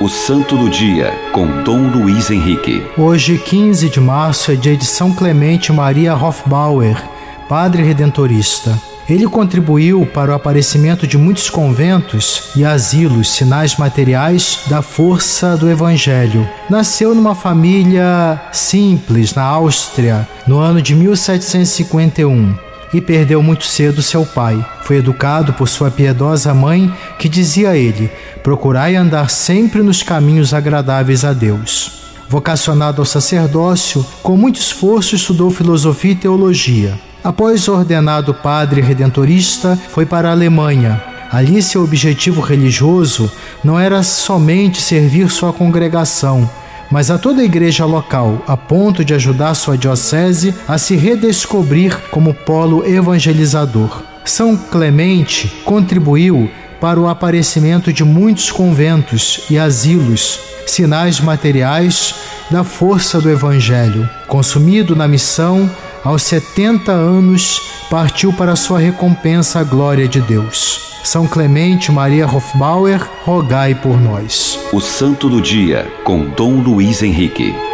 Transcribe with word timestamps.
O 0.00 0.08
Santo 0.08 0.56
do 0.56 0.70
Dia, 0.70 1.12
com 1.32 1.64
Dom 1.64 1.88
Luiz 1.88 2.30
Henrique. 2.30 2.86
Hoje, 2.96 3.36
15 3.36 3.88
de 3.88 4.00
março, 4.00 4.52
é 4.52 4.54
dia 4.54 4.76
de 4.76 4.86
São 4.86 5.12
Clemente 5.12 5.72
Maria 5.72 6.14
Hofbauer, 6.14 6.96
Padre 7.48 7.82
Redentorista. 7.82 8.80
Ele 9.08 9.26
contribuiu 9.26 10.06
para 10.06 10.30
o 10.30 10.34
aparecimento 10.34 11.04
de 11.04 11.18
muitos 11.18 11.50
conventos 11.50 12.50
e 12.54 12.64
asilos, 12.64 13.32
sinais 13.32 13.76
materiais 13.76 14.60
da 14.68 14.82
força 14.82 15.56
do 15.56 15.68
Evangelho. 15.68 16.48
Nasceu 16.70 17.12
numa 17.12 17.34
família 17.34 18.40
simples 18.52 19.34
na 19.34 19.42
Áustria, 19.42 20.28
no 20.46 20.58
ano 20.58 20.80
de 20.80 20.94
1751 20.94 22.67
e 22.92 23.00
perdeu 23.00 23.42
muito 23.42 23.64
cedo 23.64 24.02
seu 24.02 24.24
pai. 24.24 24.64
Foi 24.82 24.96
educado 24.96 25.52
por 25.52 25.68
sua 25.68 25.90
piedosa 25.90 26.54
mãe, 26.54 26.92
que 27.18 27.28
dizia 27.28 27.70
a 27.70 27.76
ele: 27.76 28.10
Procurai 28.42 28.96
andar 28.96 29.30
sempre 29.30 29.82
nos 29.82 30.02
caminhos 30.02 30.54
agradáveis 30.54 31.24
a 31.24 31.32
Deus. 31.32 31.98
Vocacionado 32.28 33.00
ao 33.00 33.06
sacerdócio, 33.06 34.04
com 34.22 34.36
muito 34.36 34.60
esforço 34.60 35.14
estudou 35.14 35.50
filosofia 35.50 36.12
e 36.12 36.16
teologia. 36.16 36.98
Após 37.24 37.68
ordenado 37.68 38.34
padre 38.34 38.80
redentorista, 38.80 39.78
foi 39.90 40.04
para 40.06 40.28
a 40.28 40.32
Alemanha. 40.32 41.02
Ali 41.30 41.62
seu 41.62 41.82
objetivo 41.82 42.40
religioso 42.40 43.30
não 43.62 43.78
era 43.78 44.02
somente 44.02 44.80
servir 44.80 45.28
sua 45.28 45.52
congregação, 45.52 46.48
mas 46.90 47.10
a 47.10 47.18
toda 47.18 47.42
a 47.42 47.44
igreja 47.44 47.84
local, 47.84 48.42
a 48.46 48.56
ponto 48.56 49.04
de 49.04 49.14
ajudar 49.14 49.54
sua 49.54 49.76
diocese 49.76 50.54
a 50.66 50.78
se 50.78 50.96
redescobrir 50.96 51.96
como 52.10 52.32
polo 52.32 52.86
evangelizador. 52.86 54.02
São 54.24 54.56
Clemente 54.56 55.48
contribuiu 55.64 56.50
para 56.80 57.00
o 57.00 57.08
aparecimento 57.08 57.92
de 57.92 58.04
muitos 58.04 58.52
conventos 58.52 59.40
e 59.50 59.58
asilos, 59.58 60.40
sinais 60.66 61.20
materiais 61.20 62.14
da 62.50 62.62
força 62.62 63.20
do 63.20 63.30
Evangelho. 63.30 64.08
Consumido 64.26 64.94
na 64.94 65.08
missão, 65.08 65.68
aos 66.04 66.22
70 66.22 66.92
anos, 66.92 67.60
partiu 67.90 68.32
para 68.32 68.56
sua 68.56 68.78
recompensa 68.78 69.60
a 69.60 69.64
glória 69.64 70.06
de 70.06 70.20
Deus. 70.20 70.77
São 71.02 71.26
Clemente 71.26 71.90
Maria 71.90 72.26
Hofbauer, 72.26 73.00
rogai 73.24 73.74
por 73.74 74.00
nós. 74.00 74.58
O 74.72 74.80
Santo 74.80 75.28
do 75.28 75.40
Dia, 75.40 75.90
com 76.04 76.24
Dom 76.24 76.60
Luiz 76.60 77.02
Henrique. 77.02 77.67